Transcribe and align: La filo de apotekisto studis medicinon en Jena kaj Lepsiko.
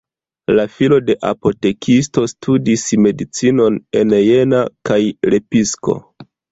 La 0.59 0.63
filo 0.77 0.97
de 1.09 1.15
apotekisto 1.31 2.25
studis 2.33 2.87
medicinon 3.09 3.81
en 4.01 4.19
Jena 4.31 4.67
kaj 4.91 5.03
Lepsiko. 5.35 6.01